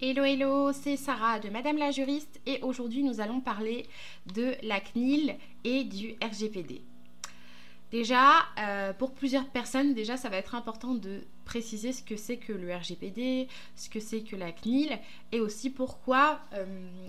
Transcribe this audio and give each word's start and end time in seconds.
Hello 0.00 0.22
hello, 0.22 0.72
c'est 0.72 0.96
Sarah 0.96 1.40
de 1.40 1.48
Madame 1.48 1.76
la 1.76 1.90
juriste 1.90 2.40
et 2.46 2.60
aujourd'hui 2.62 3.02
nous 3.02 3.20
allons 3.20 3.40
parler 3.40 3.84
de 4.32 4.54
la 4.62 4.78
CNIL 4.78 5.34
et 5.64 5.82
du 5.82 6.14
RGPD. 6.22 6.82
Déjà, 7.90 8.44
euh, 8.60 8.92
pour 8.92 9.12
plusieurs 9.12 9.48
personnes, 9.48 9.94
déjà 9.94 10.16
ça 10.16 10.28
va 10.28 10.36
être 10.36 10.54
important 10.54 10.94
de 10.94 11.22
préciser 11.44 11.92
ce 11.92 12.04
que 12.04 12.16
c'est 12.16 12.36
que 12.36 12.52
le 12.52 12.72
RGPD, 12.72 13.48
ce 13.74 13.88
que 13.88 13.98
c'est 13.98 14.20
que 14.20 14.36
la 14.36 14.52
CNIL 14.52 14.96
et 15.32 15.40
aussi 15.40 15.68
pourquoi 15.68 16.42
euh, 16.52 16.64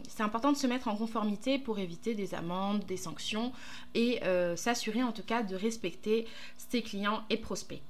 c'est 0.07 0.23
important 0.23 0.51
de 0.51 0.57
se 0.57 0.65
mettre 0.65 0.87
en 0.87 0.95
conformité 0.95 1.59
pour 1.59 1.77
éviter 1.77 2.15
des 2.15 2.33
amendes, 2.33 2.83
des 2.87 2.97
sanctions 2.97 3.51
et 3.93 4.23
euh, 4.23 4.55
s'assurer 4.55 5.03
en 5.03 5.11
tout 5.11 5.21
cas 5.21 5.43
de 5.43 5.55
respecter 5.55 6.25
ses 6.57 6.81
clients 6.81 7.21
et 7.29 7.37
prospects. 7.37 7.83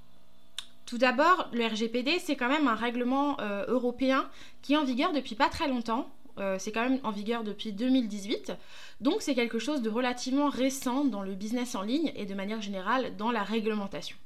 Tout 0.89 0.97
d'abord, 0.97 1.49
le 1.53 1.67
RGPD, 1.67 2.17
c'est 2.17 2.35
quand 2.35 2.49
même 2.49 2.67
un 2.67 2.73
règlement 2.73 3.39
euh, 3.41 3.63
européen 3.67 4.27
qui 4.63 4.73
est 4.73 4.75
en 4.75 4.83
vigueur 4.83 5.13
depuis 5.13 5.35
pas 5.35 5.47
très 5.47 5.67
longtemps. 5.67 6.09
Euh, 6.39 6.55
c'est 6.57 6.71
quand 6.71 6.81
même 6.81 6.99
en 7.03 7.11
vigueur 7.11 7.43
depuis 7.43 7.73
2018. 7.73 8.53
Donc 8.99 9.21
c'est 9.21 9.35
quelque 9.35 9.59
chose 9.59 9.83
de 9.83 9.89
relativement 9.91 10.49
récent 10.49 11.05
dans 11.05 11.21
le 11.21 11.35
business 11.35 11.75
en 11.75 11.83
ligne 11.83 12.11
et 12.15 12.25
de 12.25 12.33
manière 12.33 12.59
générale 12.59 13.15
dans 13.17 13.29
la 13.29 13.43
réglementation. 13.43 14.17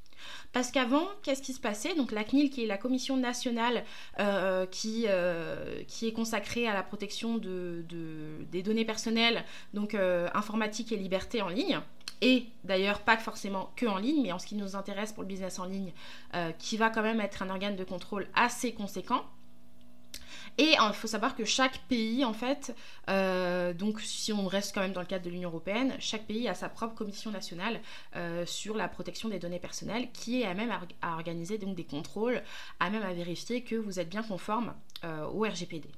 Parce 0.54 0.72
qu'avant, 0.72 1.06
qu'est-ce 1.22 1.42
qui 1.42 1.52
se 1.52 1.60
passait? 1.60 1.96
Donc 1.96 2.14
la 2.14 2.24
CNIL, 2.24 2.50
qui 2.50 2.64
est 2.64 2.68
la 2.68 2.78
commission 2.78 3.18
nationale 3.18 3.84
euh, 4.22 4.66
qui, 4.66 5.04
est 5.06 6.14
consacrée 6.14 6.66
à 6.66 6.74
la 6.74 6.82
protection 6.82 7.40
de, 7.40 7.84
des 8.54 8.64
données 8.64 8.86
personnelles, 8.86 9.44
donc 9.74 9.96
informatique 9.96 10.94
et 10.94 10.96
liberté 10.96 11.42
en 11.42 11.50
ligne, 11.50 11.82
et 12.22 12.46
d'ailleurs 12.64 13.02
pas 13.02 13.18
forcément 13.18 13.72
que 13.76 13.86
en 13.86 13.98
ligne, 13.98 14.24
mais 14.24 14.32
en 14.32 14.40
ce 14.40 14.48
qui 14.48 14.56
nous 14.56 14.76
intéresse 14.76 15.14
pour 15.14 15.24
le 15.24 15.28
business 15.28 15.60
en 15.60 15.66
ligne, 15.66 15.92
euh, 16.34 16.52
qui 16.52 16.78
va 16.78 16.90
quand 16.90 17.02
même 17.02 17.22
être 17.22 17.42
un 17.42 17.50
organe 17.50 17.76
de 17.76 17.84
contrôle 17.84 18.28
assez 18.36 18.74
conséquent. 18.74 19.24
Et 20.60 20.76
il 20.80 20.94
faut 20.94 21.08
savoir 21.08 21.36
que 21.36 21.46
chaque 21.46 21.80
pays, 21.90 22.24
en 22.24 22.34
fait, 22.34 22.76
euh, 23.10 23.74
donc 23.74 24.00
si 24.02 24.32
on 24.32 24.46
reste 24.46 24.76
quand 24.76 24.82
même 24.82 24.94
dans 24.94 25.02
le 25.02 25.08
cadre 25.08 25.26
de 25.26 25.32
l'Union 25.32 25.50
européenne, 25.50 25.96
chaque 25.98 26.28
pays 26.28 26.48
a 26.48 26.54
sa 26.54 26.70
propre 26.70 26.94
commission 26.94 27.32
nationale 27.32 27.82
euh, 28.16 28.46
sur 28.46 28.76
la 28.76 28.88
protection 28.88 29.30
des 29.30 29.40
données 29.40 29.60
personnelles 29.60 30.12
qui 30.12 30.44
est 30.44 30.46
à 30.46 30.54
même 30.54 30.72
à, 31.02 31.16
organiser 31.16 31.58
donc 31.58 31.76
des 31.76 31.86
contrôles, 31.86 32.44
à 32.80 32.92
même 32.92 33.02
à 33.02 33.14
vérifier 33.14 33.64
que 33.64 33.76
vous 33.76 34.00
êtes 34.00 34.10
bien 34.10 34.22
conforme 34.22 34.76
au 35.34 35.42
RGPD. 35.42 35.90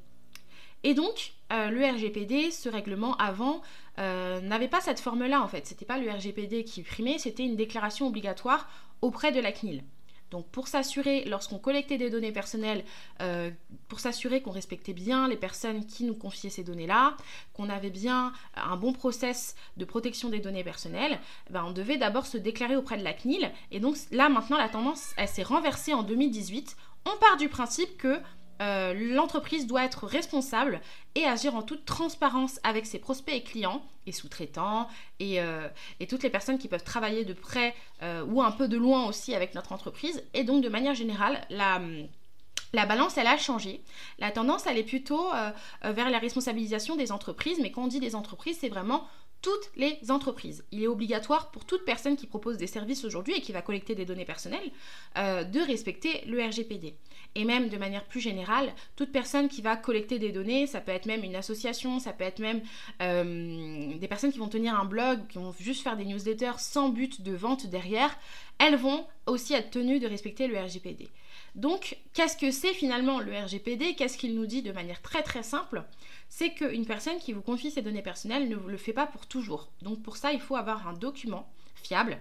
Et 0.86 0.94
donc, 0.94 1.34
euh, 1.52 1.72
le 1.72 1.84
RGPD, 1.84 2.52
ce 2.52 2.70
règlement 2.70 3.18
avant, 3.18 3.64
euh, 3.98 4.40
n'avait 4.40 4.68
pas 4.68 4.82
cette 4.82 5.00
forme-là 5.00 5.42
en 5.42 5.48
fait. 5.48 5.66
C'était 5.66 5.84
pas 5.84 5.98
le 5.98 6.08
RGPD 6.08 6.64
qui 6.64 6.84
primait, 6.84 7.18
c'était 7.18 7.44
une 7.44 7.56
déclaration 7.56 8.08
obligatoire 8.08 8.70
auprès 9.02 9.32
de 9.32 9.40
la 9.40 9.52
CNIL. 9.52 9.84
Donc 10.30 10.48
pour 10.50 10.68
s'assurer, 10.68 11.26
lorsqu'on 11.26 11.58
collectait 11.58 11.98
des 11.98 12.12
données 12.12 12.32
personnelles, 12.32 12.84
euh, 13.20 13.50
pour 13.88 14.00
s'assurer 14.00 14.44
qu'on 14.44 14.52
respectait 14.52 14.94
bien 14.94 15.28
les 15.28 15.38
personnes 15.38 15.88
qui 15.88 16.04
nous 16.04 16.14
confiaient 16.14 16.52
ces 16.52 16.64
données-là, 16.64 17.18
qu'on 17.54 17.70
avait 17.70 17.90
bien 17.90 18.32
un 18.56 18.78
bon 18.78 18.94
process 18.94 19.56
de 19.78 19.86
protection 19.86 20.30
des 20.30 20.40
données 20.40 20.64
personnelles, 20.64 21.20
ben 21.50 21.64
on 21.66 21.72
devait 21.72 21.98
d'abord 21.98 22.28
se 22.28 22.38
déclarer 22.38 22.76
auprès 22.76 22.98
de 22.98 23.04
la 23.04 23.14
CNIL. 23.14 23.52
Et 23.72 23.80
donc 23.80 23.96
là 24.12 24.30
maintenant 24.30 24.58
la 24.58 24.70
tendance, 24.70 25.14
elle 25.18 25.30
s'est 25.30 25.42
renversée 25.42 25.96
en 25.96 26.04
2018. 26.04 26.78
On 27.08 27.18
part 27.18 27.38
du 27.38 27.50
principe 27.50 27.98
que 27.98 28.20
euh, 28.62 28.94
l'entreprise 28.94 29.68
doit 29.68 29.84
être 29.84 30.06
responsable 30.06 30.82
et 31.16 31.26
agir 31.26 31.56
en 31.56 31.62
toute 31.62 31.86
transparence 31.86 32.60
avec 32.64 32.86
ses 32.86 33.00
prospects 33.00 33.36
et 33.36 33.44
clients 33.44 33.84
et 34.06 34.12
sous-traitants 34.12 34.88
et, 35.20 35.42
euh, 35.42 35.68
toutes 36.10 36.24
les 36.24 36.30
personnes 36.30 36.58
qui 36.58 36.68
peuvent 36.68 36.84
travailler 36.84 37.26
de 37.26 37.34
près 37.34 37.76
euh, 38.02 38.24
ou 38.26 38.42
un 38.42 38.52
peu 38.52 38.68
de 38.68 38.78
loin 38.78 39.08
aussi 39.08 39.34
avec 39.36 39.56
notre 39.56 39.72
entreprise. 39.72 40.24
Et 40.34 40.44
donc 40.44 40.64
de 40.64 40.70
manière 40.70 40.94
générale, 40.94 41.42
la, 41.50 41.82
la 42.74 42.86
balance, 42.86 43.18
elle 43.18 43.28
a 43.28 43.38
changé. 43.38 43.82
La 44.20 44.32
tendance, 44.32 44.68
elle 44.68 44.78
est 44.78 44.84
plutôt 44.84 45.30
vers 45.84 46.10
la 46.10 46.20
responsabilisation 46.20 46.96
des 46.96 47.12
entreprises. 47.12 47.60
Mais 47.62 47.72
quand 47.72 47.84
on 47.84 47.88
dit 47.88 48.00
des 48.00 48.16
entreprises, 48.16 48.58
c'est 48.60 48.70
vraiment 48.70 49.08
toutes 49.46 49.70
les 49.76 50.00
entreprises. 50.10 50.66
Il 50.72 50.82
est 50.82 50.88
obligatoire 50.88 51.52
pour 51.52 51.66
toute 51.66 51.86
personne 51.86 52.16
qui 52.16 52.26
propose 52.26 52.58
des 52.58 52.66
services 52.66 53.06
aujourd'hui 53.06 53.36
et 53.36 53.42
qui 53.42 53.52
va 53.52 53.62
collecter 53.62 53.94
des 53.94 54.04
données 54.04 54.26
personnelles 54.26 54.72
euh, 55.20 55.44
de 55.44 55.60
respecter 55.60 56.24
le 56.26 56.44
RGPD. 56.44 56.96
Et 57.36 57.46
même 57.46 57.70
de 57.70 57.78
manière 57.78 58.06
plus 58.06 58.22
générale, 58.22 58.74
toute 58.96 59.12
personne 59.12 59.48
qui 59.48 59.62
va 59.62 59.76
collecter 59.76 60.18
des 60.18 60.32
données, 60.32 60.66
ça 60.66 60.82
peut 60.82 60.92
être 60.92 61.06
même 61.06 61.24
une 61.24 61.36
association, 61.36 62.00
ça 62.00 62.12
peut 62.12 62.24
être 62.24 62.40
même 62.40 62.64
euh, 63.04 63.96
des 63.96 64.08
personnes 64.08 64.32
qui 64.32 64.40
vont 64.40 64.48
tenir 64.48 64.74
un 64.80 64.86
blog, 64.86 65.20
qui 65.28 65.38
vont 65.38 65.54
juste 65.60 65.84
faire 65.84 65.96
des 65.96 66.06
newsletters 66.06 66.58
sans 66.58 66.90
but 66.90 67.22
de 67.22 67.36
vente 67.36 67.68
derrière, 67.68 68.18
elles 68.58 68.78
vont 68.78 69.06
aussi 69.28 69.54
être 69.54 69.70
tenues 69.70 70.00
de 70.00 70.08
respecter 70.08 70.48
le 70.48 70.58
RGPD. 70.58 71.10
Donc, 71.56 71.98
qu'est-ce 72.14 72.38
que 72.38 72.52
c'est 72.52 72.74
finalement 72.74 73.20
le 73.20 73.32
RGPD 73.34 73.96
Qu'est-ce 73.96 74.18
qu'il 74.18 74.36
nous 74.36 74.46
dit 74.46 74.62
de 74.62 74.74
manière 74.74 75.02
très 75.02 75.24
très 75.24 75.44
simple? 75.44 75.84
C'est 76.28 76.52
qu'une 76.52 76.86
personne 76.86 77.18
qui 77.18 77.32
vous 77.32 77.42
confie 77.42 77.72
ses 77.72 77.82
données 77.82 78.02
personnelles 78.02 78.50
ne 78.50 78.56
vous 78.56 78.68
le 78.68 78.78
fait 78.78 78.94
pas 78.94 79.08
pour 79.08 79.26
toujours. 79.26 79.70
Donc 79.82 80.04
pour 80.04 80.18
ça, 80.18 80.34
il 80.34 80.42
faut 80.42 80.58
avoir 80.58 80.88
un 80.88 80.94
document 80.94 81.50
fiable 81.82 82.20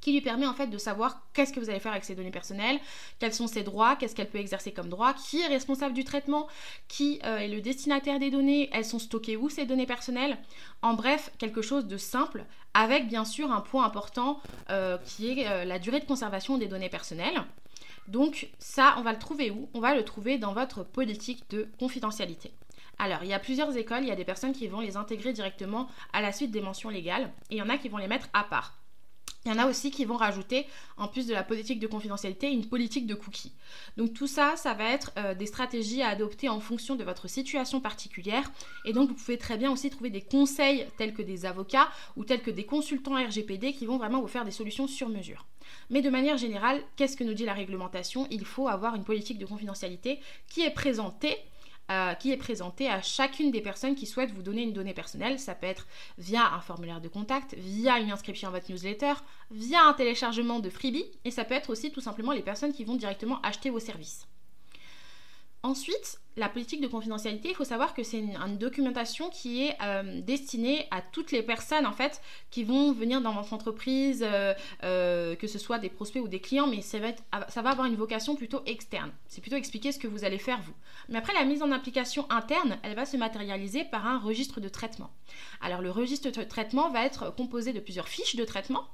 qui 0.00 0.12
lui 0.12 0.20
permet 0.20 0.46
en 0.46 0.54
fait 0.54 0.66
de 0.66 0.78
savoir 0.78 1.22
qu'est-ce 1.32 1.52
que 1.52 1.60
vous 1.60 1.70
allez 1.70 1.80
faire 1.80 1.92
avec 1.92 2.04
ces 2.04 2.14
données 2.14 2.30
personnelles, 2.30 2.80
quels 3.18 3.34
sont 3.34 3.46
ses 3.46 3.62
droits, 3.62 3.96
qu'est-ce 3.96 4.14
qu'elle 4.14 4.30
peut 4.30 4.38
exercer 4.38 4.72
comme 4.72 4.88
droit, 4.88 5.12
qui 5.12 5.40
est 5.40 5.46
responsable 5.46 5.94
du 5.94 6.04
traitement, 6.04 6.48
qui 6.88 7.20
euh, 7.24 7.38
est 7.38 7.48
le 7.48 7.60
destinataire 7.60 8.18
des 8.18 8.30
données, 8.30 8.70
elles 8.72 8.84
sont 8.84 8.98
stockées 8.98 9.36
où 9.36 9.48
ces 9.48 9.66
données 9.66 9.86
personnelles? 9.86 10.38
En 10.82 10.94
bref, 10.94 11.30
quelque 11.38 11.62
chose 11.62 11.86
de 11.86 11.96
simple, 11.96 12.44
avec 12.72 13.08
bien 13.08 13.24
sûr 13.24 13.52
un 13.52 13.60
point 13.60 13.84
important 13.84 14.40
euh, 14.70 14.96
qui 15.04 15.28
est 15.28 15.46
euh, 15.48 15.64
la 15.64 15.78
durée 15.78 16.00
de 16.00 16.06
conservation 16.06 16.56
des 16.56 16.66
données 16.66 16.88
personnelles. 16.88 17.44
Donc 18.08 18.48
ça, 18.58 18.94
on 18.98 19.02
va 19.02 19.12
le 19.12 19.18
trouver 19.18 19.50
où? 19.50 19.68
On 19.74 19.80
va 19.80 19.94
le 19.94 20.04
trouver 20.04 20.38
dans 20.38 20.52
votre 20.52 20.82
politique 20.82 21.48
de 21.50 21.68
confidentialité. 21.78 22.52
Alors, 22.98 23.22
il 23.22 23.28
y 23.30 23.34
a 23.34 23.38
plusieurs 23.38 23.76
écoles, 23.76 24.02
il 24.02 24.08
y 24.08 24.12
a 24.12 24.16
des 24.16 24.24
personnes 24.24 24.52
qui 24.52 24.68
vont 24.68 24.80
les 24.80 24.96
intégrer 24.96 25.32
directement 25.32 25.88
à 26.12 26.20
la 26.20 26.32
suite 26.32 26.50
des 26.50 26.60
mentions 26.60 26.90
légales, 26.90 27.32
et 27.50 27.54
il 27.54 27.58
y 27.58 27.62
en 27.62 27.68
a 27.68 27.78
qui 27.78 27.88
vont 27.88 27.96
les 27.96 28.08
mettre 28.08 28.28
à 28.34 28.44
part. 28.44 28.79
Il 29.44 29.50
y 29.50 29.54
en 29.54 29.58
a 29.58 29.66
aussi 29.66 29.90
qui 29.90 30.04
vont 30.04 30.16
rajouter, 30.16 30.66
en 30.98 31.08
plus 31.08 31.26
de 31.26 31.32
la 31.32 31.42
politique 31.42 31.80
de 31.80 31.86
confidentialité, 31.86 32.50
une 32.50 32.66
politique 32.66 33.06
de 33.06 33.14
cookies. 33.14 33.52
Donc 33.96 34.12
tout 34.12 34.26
ça, 34.26 34.54
ça 34.56 34.74
va 34.74 34.84
être 34.90 35.12
euh, 35.16 35.34
des 35.34 35.46
stratégies 35.46 36.02
à 36.02 36.08
adopter 36.08 36.50
en 36.50 36.60
fonction 36.60 36.94
de 36.94 37.04
votre 37.04 37.26
situation 37.26 37.80
particulière. 37.80 38.50
Et 38.84 38.92
donc 38.92 39.08
vous 39.08 39.14
pouvez 39.14 39.38
très 39.38 39.56
bien 39.56 39.72
aussi 39.72 39.88
trouver 39.88 40.10
des 40.10 40.20
conseils 40.20 40.86
tels 40.98 41.14
que 41.14 41.22
des 41.22 41.46
avocats 41.46 41.88
ou 42.16 42.24
tels 42.24 42.42
que 42.42 42.50
des 42.50 42.64
consultants 42.64 43.14
RGPD 43.14 43.72
qui 43.72 43.86
vont 43.86 43.96
vraiment 43.96 44.20
vous 44.20 44.28
faire 44.28 44.44
des 44.44 44.50
solutions 44.50 44.86
sur 44.86 45.08
mesure. 45.08 45.46
Mais 45.88 46.02
de 46.02 46.10
manière 46.10 46.36
générale, 46.36 46.82
qu'est-ce 46.96 47.16
que 47.16 47.24
nous 47.24 47.34
dit 47.34 47.44
la 47.44 47.54
réglementation? 47.54 48.26
Il 48.30 48.44
faut 48.44 48.68
avoir 48.68 48.94
une 48.94 49.04
politique 49.04 49.38
de 49.38 49.46
confidentialité 49.46 50.20
qui 50.48 50.62
est 50.62 50.70
présentée 50.70 51.36
euh, 51.90 52.14
qui 52.14 52.30
est 52.30 52.36
présentée 52.36 52.88
à 52.88 53.02
chacune 53.02 53.50
des 53.50 53.60
personnes 53.60 53.94
qui 53.94 54.06
souhaitent 54.06 54.32
vous 54.32 54.42
donner 54.42 54.62
une 54.62 54.72
donnée 54.72 54.94
personnelle. 54.94 55.38
Ça 55.38 55.54
peut 55.54 55.66
être 55.66 55.86
via 56.18 56.52
un 56.54 56.60
formulaire 56.60 57.00
de 57.00 57.08
contact, 57.08 57.54
via 57.54 57.98
une 57.98 58.12
inscription 58.12 58.48
à 58.48 58.52
votre 58.52 58.70
newsletter, 58.70 59.14
via 59.50 59.84
un 59.84 59.92
téléchargement 59.92 60.60
de 60.60 60.70
freebie, 60.70 61.06
et 61.24 61.30
ça 61.30 61.44
peut 61.44 61.54
être 61.54 61.70
aussi 61.70 61.90
tout 61.90 62.00
simplement 62.00 62.32
les 62.32 62.42
personnes 62.42 62.72
qui 62.72 62.84
vont 62.84 62.96
directement 62.96 63.40
acheter 63.42 63.70
vos 63.70 63.80
services. 63.80 64.26
Ensuite, 65.62 66.20
la 66.36 66.48
politique 66.48 66.80
de 66.80 66.86
confidentialité, 66.86 67.50
il 67.50 67.54
faut 67.54 67.64
savoir 67.64 67.92
que 67.92 68.02
c'est 68.02 68.18
une, 68.18 68.56
documentation 68.56 69.28
qui 69.28 69.66
est 69.66 69.76
euh, 69.82 70.22
destinée 70.22 70.86
à 70.90 71.02
toutes 71.02 71.32
les 71.32 71.42
personnes 71.42 71.86
en 71.86 71.92
fait 71.92 72.22
qui 72.50 72.64
vont 72.64 72.92
venir 72.92 73.20
dans 73.20 73.34
votre 73.34 73.52
entreprise, 73.52 74.24
euh, 74.26 74.54
euh, 74.84 75.36
que 75.36 75.46
ce 75.46 75.58
soit 75.58 75.78
des 75.78 75.90
prospects 75.90 76.22
ou 76.22 76.28
des 76.28 76.40
clients, 76.40 76.66
mais 76.66 76.80
ça 76.80 76.98
va, 76.98 77.08
ça 77.48 77.60
va 77.60 77.70
avoir 77.70 77.86
une 77.86 77.96
vocation 77.96 78.36
plutôt 78.36 78.62
externe. 78.64 79.12
C'est 79.28 79.42
plutôt 79.42 79.56
expliquer 79.56 79.92
ce 79.92 79.98
que 79.98 80.08
vous 80.08 80.24
allez 80.24 80.38
faire 80.38 80.60
vous. 80.62 80.72
Mais 81.10 81.18
après, 81.18 81.34
la 81.34 81.44
mise 81.44 81.62
en 81.62 81.72
application 81.72 82.30
interne, 82.30 82.78
elle 82.82 82.94
va 82.94 83.04
se 83.04 83.18
matérialiser 83.18 83.84
par 83.84 84.06
un 84.06 84.18
registre 84.18 84.60
de 84.60 84.68
traitement. 84.70 85.10
Alors 85.60 85.82
le 85.82 85.90
registre 85.90 86.30
de 86.30 86.42
traitement 86.42 86.88
va 86.88 87.04
être 87.04 87.34
composé 87.34 87.74
de 87.74 87.80
plusieurs 87.80 88.08
fiches 88.08 88.36
de 88.36 88.44
traitement. 88.46 88.88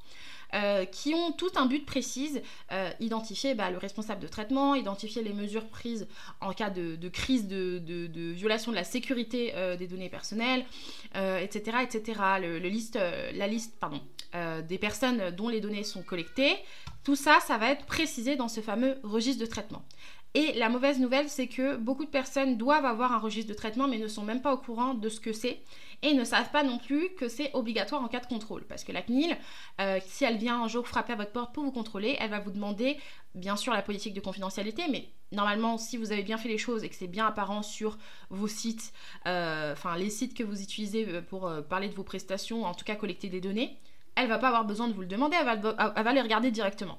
Euh, 0.55 0.85
qui 0.85 1.13
ont 1.13 1.33
tout 1.33 1.51
un 1.57 1.67
but 1.67 1.85
précis, 1.85 2.41
euh, 2.71 2.91
identifier 3.01 3.55
bah, 3.55 3.71
le 3.71 3.79
responsable 3.79 4.21
de 4.21 4.29
traitement, 4.29 4.77
identifier 4.77 5.23
les 5.23 5.33
mesures 5.33 5.67
prises 5.67 6.07
en 6.41 6.53
cas 6.53 6.71
de, 6.71 7.09
crise 7.09 7.49
de, 7.49 7.83
violation 8.33 8.71
de 8.71 8.77
la 8.77 8.85
sécurité 8.85 9.53
euh, 9.57 9.77
des 9.77 9.89
données 9.89 10.09
personnelles, 10.09 10.65
etc. 11.15 11.79
etc. 11.83 12.21
Le, 12.41 12.59
liste, 12.59 12.99
la 13.35 13.47
liste 13.47 13.75
pardon, 13.81 14.01
des 14.69 14.79
personnes 14.79 15.31
dont 15.31 15.49
les 15.49 15.61
données 15.61 15.83
sont 15.83 16.03
collectées, 16.03 16.57
tout 17.05 17.17
ça, 17.17 17.39
ça 17.41 17.57
va 17.57 17.71
être 17.71 17.87
précisé 17.87 18.37
dans 18.37 18.49
ce 18.49 18.61
fameux 18.61 18.99
registre 19.03 19.41
de 19.41 19.47
traitement. 19.47 19.85
Et 20.35 20.53
la 20.53 20.69
mauvaise 20.69 20.99
nouvelle, 20.99 21.31
c'est 21.31 21.47
que 21.47 21.77
beaucoup 21.77 22.05
de 22.05 22.11
personnes 22.11 22.59
doivent 22.59 22.85
avoir 22.85 23.13
un 23.13 23.19
registre 23.19 23.49
de 23.49 23.57
traitement, 23.57 23.89
mais 23.89 23.99
ne 23.99 24.09
sont 24.09 24.23
même 24.23 24.43
pas 24.43 24.53
au 24.53 24.59
courant 24.59 24.93
de 24.93 25.09
ce 25.09 25.19
que 25.19 25.33
c'est 25.33 25.61
et 26.03 26.13
ne 26.13 26.25
savent 26.25 26.51
pas 26.51 26.63
non 26.63 26.79
plus 26.79 27.09
que 27.15 27.29
c'est 27.29 27.51
obligatoire 27.55 28.03
en 28.03 28.09
cas 28.09 28.21
de 28.21 28.27
contrôle. 28.27 28.65
Parce 28.65 28.85
que 28.85 28.93
la 28.93 29.03
CNIL, 29.03 29.37
euh, 29.81 29.99
si 30.05 30.25
elle 30.25 30.37
vient 30.37 30.63
un 30.63 30.69
jour 30.69 30.87
frapper 30.87 31.15
à 31.15 31.17
votre 31.17 31.33
porte 31.33 31.55
pour 31.55 31.65
vous 31.65 31.73
contrôler, 31.73 32.17
elle 32.21 32.31
va 32.31 32.39
vous 32.39 32.51
demander, 32.51 32.99
bien 33.35 33.57
sûr, 33.57 33.73
la 33.73 33.83
politique 33.83 34.13
de 34.15 34.21
confidentialité, 34.21 34.83
mais 34.91 35.09
normalement, 35.33 35.79
si 35.79 35.97
vous 35.97 36.13
avez 36.13 36.23
bien 36.23 36.37
fait 36.37 36.49
les 36.49 36.59
choses 36.59 36.85
et 36.85 36.89
que 36.89 36.95
c'est 36.95 37.07
bien 37.07 37.27
apparent 37.27 37.63
sur 37.63 37.97
vos 38.29 38.49
sites, 38.49 38.93
euh, 39.27 39.73
enfin 39.73 39.97
les 39.97 40.11
sites 40.11 40.37
que 40.37 40.43
vous 40.43 40.61
utilisez 40.61 41.07
euh, 41.09 41.23
pour 41.23 41.51
parler 41.69 41.89
de 41.89 41.95
vos 41.95 42.05
prestations, 42.05 42.65
en 42.65 42.75
tout 42.75 42.85
cas 42.85 42.95
collecter 42.95 43.29
des 43.29 43.41
données, 43.41 43.79
elle 44.17 44.29
va 44.29 44.39
pas 44.39 44.49
avoir 44.49 44.65
besoin 44.65 44.89
de 44.89 44.93
vous 44.93 45.03
le 45.03 45.07
demander, 45.07 45.37
elle 45.39 45.61
va, 45.61 45.93
elle 45.97 46.05
va 46.05 46.13
les 46.13 46.23
regarder 46.23 46.51
directement. 46.51 46.99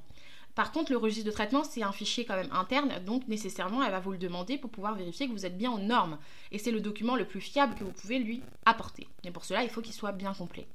Par 0.57 0.71
contre, 0.71 0.91
le 0.91 0.97
registre 0.97 1.27
de 1.27 1.31
traitement, 1.31 1.63
c'est 1.63 1.83
un 1.83 1.91
fichier 1.91 2.25
quand 2.25 2.35
même 2.35 2.51
interne, 2.51 2.91
donc 3.05 3.27
nécessairement, 3.27 3.83
elle 3.83 3.91
va 3.91 3.99
vous 3.99 4.11
le 4.11 4.17
demander 4.17 4.57
pour 4.57 4.71
pouvoir 4.71 4.95
vérifier 4.95 5.27
que 5.27 5.31
vous 5.31 5.45
êtes 5.45 5.55
bien 5.55 5.71
aux 5.71 5.77
normes. 5.77 6.17
Et 6.51 6.57
c'est 6.57 6.71
le 6.71 6.81
document 6.81 7.15
le 7.15 7.27
plus 7.27 7.41
fiable 7.41 7.75
que 7.75 7.83
vous 7.83 7.91
pouvez 7.91 8.17
lui 8.17 8.41
apporter. 8.65 9.07
Et 9.23 9.29
pour 9.29 9.45
cela, 9.45 9.63
il 9.63 9.69
faut 9.69 9.83
qu'il 9.83 9.93
soit 9.93 10.13
bien 10.13 10.33
complet. 10.33 10.67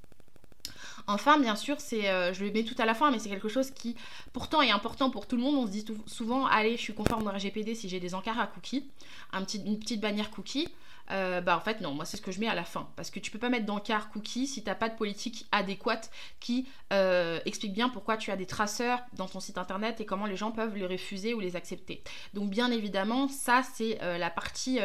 Enfin, 1.07 1.39
bien 1.39 1.57
sûr, 1.57 1.81
c'est, 1.81 2.09
euh, 2.09 2.33
je 2.33 2.45
le 2.45 2.53
mets 2.53 2.65
tout 2.65 2.75
à 2.79 2.85
la 2.85 2.95
fin, 2.95 3.11
mais 3.11 3.19
c'est 3.19 3.29
quelque 3.29 3.49
chose 3.49 3.71
qui 3.71 3.97
pourtant 4.33 4.63
est 4.63 4.71
important 4.71 5.11
pour 5.11 5.27
tout 5.27 5.37
le 5.37 5.43
monde. 5.43 5.57
On 5.57 5.67
se 5.67 5.73
dit 5.73 5.85
souvent, 6.07 6.47
allez, 6.47 6.77
je 6.77 6.83
suis 6.83 6.95
conforme 6.95 7.27
au 7.27 7.31
RGPD 7.31 7.75
si 7.75 7.89
j'ai 7.89 8.01
des 8.01 8.15
encarts 8.15 8.41
à 8.41 8.47
cookies, 8.47 8.87
une 9.33 9.79
petite 9.79 10.01
bannière 10.01 10.31
cookie. 10.31 10.69
Euh, 11.11 11.41
bah 11.41 11.57
en 11.57 11.61
fait 11.61 11.81
non, 11.81 11.93
moi 11.93 12.05
c'est 12.05 12.17
ce 12.17 12.23
que 12.23 12.31
je 12.31 12.39
mets 12.39 12.47
à 12.47 12.55
la 12.55 12.65
fin. 12.65 12.89
Parce 12.95 13.11
que 13.11 13.19
tu 13.19 13.33
peux 13.33 13.39
pas 13.39 13.49
mettre 13.49 13.67
d'encart 13.67 14.09
cookie 14.11 14.47
si 14.47 14.63
t'as 14.63 14.77
pas 14.77 14.89
de 14.89 14.97
politique 14.97 15.47
adéquate 15.51 16.11
qui 16.39 16.67
euh, 16.93 17.41
explique 17.45 17.75
bien 17.75 17.89
pourquoi 17.89 18.17
tu 18.17 18.31
as 18.31 18.37
des 18.37 18.47
traceurs 18.47 19.01
dans 19.15 19.27
ton 19.27 19.41
site 19.41 19.59
internet 19.59 20.01
et 20.01 20.07
comment 20.07 20.27
les 20.27 20.37
gens 20.37 20.53
peuvent 20.53 20.77
les 20.77 20.87
refuser 20.87 21.35
ou 21.35 21.41
les 21.41 21.57
accepter. 21.57 22.03
Donc 22.35 22.51
bien 22.51 22.71
évidemment, 22.71 23.27
ça 23.27 23.63
c'est 23.75 23.99
la 24.01 24.31
partie 24.31 24.79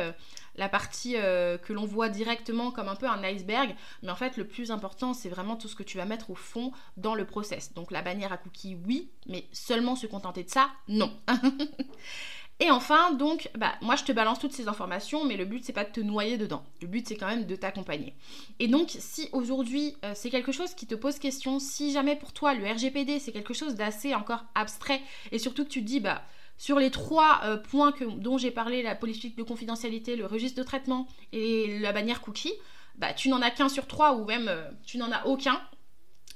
la 0.58 0.70
partie 0.70 1.16
euh, 1.18 1.58
que 1.58 1.74
l'on 1.74 1.86
voit 1.86 2.10
directement 2.10 2.72
comme 2.72 2.88
un 2.88 2.96
peu 2.96 3.08
un 3.08 3.24
iceberg, 3.24 3.76
mais 4.04 4.12
en 4.12 4.16
fait 4.16 4.38
le 4.38 4.48
plus 4.48 4.72
important 4.72 5.14
c'est 5.14 5.30
vraiment 5.30 5.56
tout 5.56 5.68
ce 5.68 5.76
que 5.76 5.84
tu 5.84 5.98
vas 5.98 6.06
mettre 6.06 6.30
au 6.30 6.36
fond 6.36 6.72
dans 6.98 7.16
le 7.16 7.26
process. 7.26 7.74
Donc 7.74 7.92
la 7.92 8.02
bannière 8.02 8.32
à 8.32 8.38
cookies 8.38 8.78
oui, 8.86 9.10
mais 9.28 9.46
seulement 9.52 9.96
se 9.96 10.08
contenter 10.08 10.44
de 10.44 10.50
ça, 10.50 10.70
non. 10.88 11.12
Et 12.60 12.72
enfin, 12.72 13.12
donc, 13.14 13.52
bah, 13.56 13.76
moi 13.82 13.96
je 13.96 14.04
te 14.04 14.12
balance 14.12 14.40
toutes 14.40 14.54
ces 14.54 14.68
informations, 14.68 15.24
mais 15.26 15.38
le 15.38 15.46
but 15.46 15.64
c'est 15.64 15.74
pas 15.74 15.84
de 15.84 15.92
te 15.92 16.00
noyer 16.00 16.38
dedans. 16.38 16.64
Le 16.82 16.88
but 16.88 17.08
c'est 17.08 17.16
quand 17.16 17.28
même 17.28 17.46
de 17.46 17.56
t'accompagner. 17.56 18.16
Et 18.58 18.68
donc, 18.68 18.90
si 18.90 19.30
aujourd'hui 19.32 19.96
euh, 20.04 20.14
c'est 20.16 20.32
quelque 20.32 20.52
chose 20.52 20.74
qui 20.74 20.88
te 20.88 20.96
pose 20.96 21.20
question, 21.20 21.60
si 21.60 21.92
jamais 21.92 22.16
pour 22.16 22.34
toi 22.34 22.56
le 22.56 22.66
RGPD 22.66 23.20
c'est 23.20 23.32
quelque 23.32 23.54
chose 23.54 23.76
d'assez 23.76 24.16
encore 24.16 24.44
abstrait, 24.56 25.02
et 25.32 25.38
surtout 25.38 25.66
que 25.66 25.70
tu 25.70 25.82
te 25.82 25.86
dis, 25.86 26.00
bah, 26.00 26.24
sur 26.58 26.80
les 26.80 26.92
trois 26.92 27.42
euh, 27.44 27.58
points 27.58 27.94
dont 28.18 28.38
j'ai 28.38 28.52
parlé, 28.52 28.82
la 28.82 28.96
politique 28.96 29.38
de 29.38 29.44
confidentialité, 29.44 30.16
le 30.16 30.26
registre 30.26 30.58
de 30.60 30.64
traitement 30.66 31.08
et 31.32 31.80
la 31.80 31.94
bannière 31.94 32.22
cookie, 32.22 32.54
bah, 32.96 33.14
tu 33.14 33.30
n'en 33.30 33.42
as 33.42 33.52
qu'un 33.52 33.70
sur 33.70 33.88
trois 33.88 34.16
ou 34.16 34.26
même 34.26 34.48
euh, 34.48 34.70
tu 34.86 34.98
n'en 34.98 35.12
as 35.12 35.26
aucun. 35.26 35.62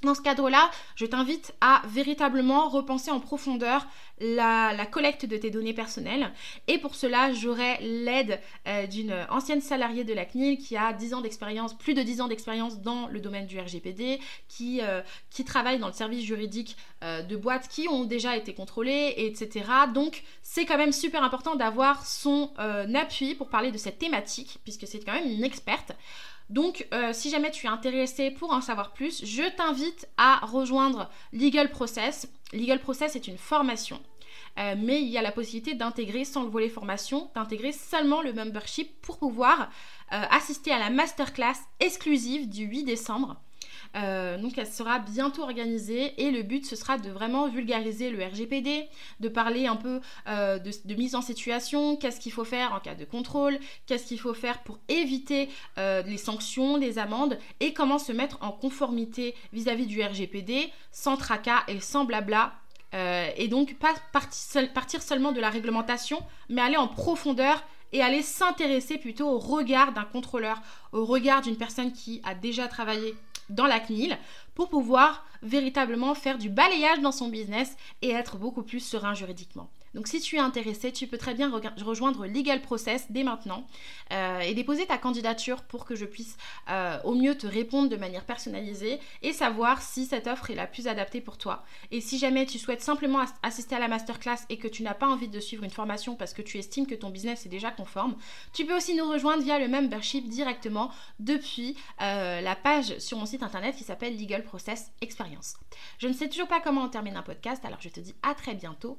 Dans 0.02 0.16
ce 0.16 0.20
cadre-là, 0.20 0.68
je 0.96 1.06
t'invite 1.06 1.54
à 1.60 1.80
véritablement 1.86 2.68
repenser 2.68 3.12
en 3.12 3.20
profondeur 3.20 3.86
la, 4.18 4.84
collecte 4.90 5.26
de 5.26 5.36
tes 5.36 5.50
données 5.50 5.74
personnelles. 5.74 6.32
Et 6.66 6.78
pour 6.78 6.96
cela, 6.96 7.32
j'aurai 7.32 7.78
l'aide 7.80 8.40
euh, 8.66 8.88
d'une 8.88 9.14
ancienne 9.30 9.60
salariée 9.60 10.02
de 10.02 10.12
la 10.12 10.24
CNIL 10.24 10.58
qui 10.58 10.76
a 10.76 10.92
10 10.92 11.14
ans 11.14 11.20
d'expérience, 11.20 11.78
plus 11.78 11.94
de 11.94 12.02
10 12.02 12.20
ans 12.20 12.26
d'expérience 12.28 12.80
dans 12.80 13.06
le 13.06 13.20
domaine 13.20 13.46
du 13.46 13.60
RGPD, 13.60 14.18
qui, 14.48 14.80
euh, 14.82 15.02
qui 15.30 15.44
travaille 15.44 15.78
dans 15.78 15.86
le 15.86 15.92
service 15.92 16.24
juridique 16.24 16.76
euh, 17.04 17.22
de 17.22 17.36
boîtes 17.36 17.68
qui 17.68 17.88
ont 17.88 18.02
déjà 18.02 18.36
été 18.36 18.54
contrôlées, 18.54 19.14
etc. 19.16 19.64
Donc, 19.94 20.24
c'est 20.42 20.64
quand 20.64 20.78
même 20.78 20.92
super 20.92 21.22
important 21.22 21.54
d'avoir 21.54 22.04
son 22.04 22.50
appui 22.94 23.36
pour 23.36 23.48
parler 23.48 23.70
de 23.70 23.78
cette 23.78 23.98
thématique, 23.98 24.58
puisque 24.64 24.86
c'est 24.88 24.98
quand 24.98 25.12
même 25.12 25.30
une 25.30 25.44
experte. 25.44 25.92
Donc, 26.52 26.86
euh, 26.92 27.14
si 27.14 27.30
jamais 27.30 27.50
tu 27.50 27.64
es 27.64 27.70
intéressé 27.70 28.30
pour 28.30 28.52
en 28.52 28.60
savoir 28.60 28.92
plus, 28.92 29.24
je 29.24 29.42
t'invite 29.56 30.06
à 30.18 30.44
rejoindre 30.44 31.08
Legal 31.32 31.70
Process. 31.70 32.28
Legal 32.52 32.78
Process 32.78 33.16
est 33.16 33.26
une 33.26 33.38
formation. 33.38 33.98
Euh, 34.58 34.74
mais 34.76 35.00
il 35.00 35.08
y 35.08 35.16
a 35.16 35.22
la 35.22 35.32
possibilité 35.32 35.72
d'intégrer 35.72 36.26
sans 36.26 36.42
le 36.42 36.50
volet 36.50 36.68
formation, 36.68 37.30
d'intégrer 37.34 37.72
seulement 37.72 38.20
le 38.20 38.34
membership 38.34 39.00
pour 39.00 39.16
pouvoir 39.16 39.70
euh, 40.12 40.22
assister 40.30 40.70
à 40.72 40.78
la 40.78 40.90
masterclass 40.90 41.56
exclusive 41.80 42.50
du 42.50 42.64
8 42.66 42.84
décembre 42.84 43.40
euh, 43.94 44.38
donc 44.38 44.56
elle 44.56 44.66
sera 44.66 44.98
bientôt 44.98 45.42
organisée 45.42 46.14
et 46.22 46.30
le 46.30 46.42
but 46.42 46.64
ce 46.64 46.76
sera 46.76 46.98
de 46.98 47.10
vraiment 47.10 47.48
vulgariser 47.48 48.10
le 48.10 48.24
RGPD, 48.24 48.88
de 49.20 49.28
parler 49.28 49.66
un 49.66 49.76
peu 49.76 50.00
euh, 50.28 50.58
de, 50.58 50.94
mise 50.94 51.14
en 51.14 51.22
situation, 51.22 51.96
qu'est-ce 51.96 52.20
qu'il 52.20 52.32
faut 52.32 52.44
faire 52.44 52.72
en 52.72 52.80
cas 52.80 52.94
de 52.94 53.04
contrôle, 53.04 53.58
qu'est-ce 53.86 54.06
qu'il 54.06 54.20
faut 54.20 54.34
faire 54.34 54.62
pour 54.62 54.78
éviter 54.88 55.48
euh, 55.78 56.02
les 56.02 56.16
sanctions, 56.16 56.76
les 56.76 56.98
amendes 56.98 57.38
et 57.60 57.74
comment 57.74 57.98
se 57.98 58.12
mettre 58.12 58.38
en 58.40 58.52
conformité 58.52 59.34
vis-à-vis 59.52 59.86
du 59.86 60.02
RGPD 60.02 60.70
sans 60.90 61.16
tracas 61.16 61.64
et 61.68 61.80
sans 61.80 62.04
blabla. 62.04 62.54
et 63.36 63.48
donc 63.48 63.76
pas 63.78 63.94
partir 64.12 65.02
seulement 65.02 65.32
de 65.32 65.40
la 65.40 65.50
réglementation, 65.50 66.18
mais 66.48 66.60
aller 66.60 66.76
en 66.76 66.88
profondeur 66.88 67.64
et 67.92 68.02
aller 68.02 68.22
s'intéresser 68.22 68.98
plutôt 68.98 69.28
au 69.28 69.38
regard 69.38 69.92
d'un 69.92 70.04
contrôleur, 70.04 70.60
au 70.92 71.04
regard 71.04 71.42
d'une 71.42 71.56
personne 71.56 71.92
qui 71.92 72.20
a 72.24 72.34
déjà 72.34 72.68
travaillé 72.68 73.14
dans 73.48 73.66
la 73.66 73.80
CNIL 73.80 74.18
pour 74.54 74.68
pouvoir 74.68 75.24
véritablement 75.42 76.14
faire 76.14 76.38
du 76.38 76.48
balayage 76.48 77.00
dans 77.00 77.12
son 77.12 77.28
business 77.28 77.76
et 78.00 78.10
être 78.10 78.36
beaucoup 78.36 78.62
plus 78.62 78.80
serein 78.80 79.14
juridiquement. 79.14 79.70
Donc 79.94 80.08
si 80.08 80.20
tu 80.20 80.36
es 80.36 80.38
intéressé, 80.38 80.92
tu 80.92 81.06
peux 81.06 81.18
très 81.18 81.34
bien 81.34 81.50
rejoindre 81.82 82.26
Legal 82.26 82.62
Process 82.62 83.06
dès 83.10 83.24
maintenant 83.24 83.66
euh, 84.12 84.40
et 84.40 84.54
déposer 84.54 84.86
ta 84.86 84.98
candidature 84.98 85.62
pour 85.62 85.84
que 85.84 85.94
je 85.94 86.04
puisse 86.04 86.36
euh, 86.70 86.98
au 87.04 87.14
mieux 87.14 87.36
te 87.36 87.46
répondre 87.46 87.88
de 87.88 87.96
manière 87.96 88.24
personnalisée 88.24 89.00
et 89.22 89.32
savoir 89.32 89.82
si 89.82 90.06
cette 90.06 90.26
offre 90.26 90.50
est 90.50 90.54
la 90.54 90.66
plus 90.66 90.88
adaptée 90.88 91.20
pour 91.20 91.38
toi. 91.38 91.64
Et 91.90 92.00
si 92.00 92.18
jamais 92.18 92.46
tu 92.46 92.58
souhaites 92.58 92.82
simplement 92.82 93.22
assister 93.42 93.74
à 93.74 93.78
la 93.78 93.88
masterclass 93.88 94.46
et 94.48 94.56
que 94.56 94.68
tu 94.68 94.82
n'as 94.82 94.94
pas 94.94 95.08
envie 95.08 95.28
de 95.28 95.40
suivre 95.40 95.64
une 95.64 95.70
formation 95.70 96.16
parce 96.16 96.32
que 96.32 96.42
tu 96.42 96.58
estimes 96.58 96.86
que 96.86 96.94
ton 96.94 97.10
business 97.10 97.46
est 97.46 97.50
déjà 97.50 97.70
conforme, 97.70 98.16
tu 98.52 98.64
peux 98.64 98.76
aussi 98.76 98.94
nous 98.94 99.08
rejoindre 99.08 99.42
via 99.42 99.58
le 99.58 99.68
membership 99.68 100.28
directement 100.28 100.90
depuis 101.18 101.76
euh, 102.00 102.40
la 102.40 102.56
page 102.56 102.98
sur 102.98 103.18
mon 103.18 103.26
site 103.26 103.42
internet 103.42 103.76
qui 103.76 103.84
s'appelle 103.84 104.18
Legal 104.18 104.42
Process 104.42 104.90
Experience. 105.00 105.54
Je 105.98 106.08
ne 106.08 106.12
sais 106.12 106.28
toujours 106.28 106.48
pas 106.48 106.60
comment 106.60 106.82
on 106.82 106.88
termine 106.88 107.16
un 107.16 107.22
podcast, 107.22 107.64
alors 107.64 107.80
je 107.80 107.88
te 107.88 108.00
dis 108.00 108.14
à 108.22 108.34
très 108.34 108.54
bientôt 108.54 108.98